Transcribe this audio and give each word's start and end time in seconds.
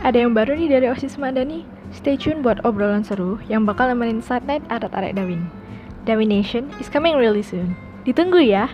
ada 0.00 0.18
yang 0.18 0.32
baru 0.32 0.56
nih 0.56 0.72
dari 0.72 0.86
OSIS 0.88 1.20
Madani. 1.20 1.62
Stay 1.92 2.18
tune 2.18 2.42
buat 2.42 2.62
obrolan 2.66 3.06
seru 3.06 3.38
yang 3.46 3.62
bakal 3.68 3.92
nemenin 3.92 4.24
Saturday 4.24 4.58
Night 4.58 4.64
Arat 4.72 4.90
Arek 4.96 5.14
Dawin. 5.14 5.46
Dawin 6.08 6.30
Nation 6.30 6.70
is 6.78 6.90
coming 6.90 7.14
really 7.14 7.42
soon. 7.42 7.76
Ditunggu 8.06 8.42
ya! 8.42 8.70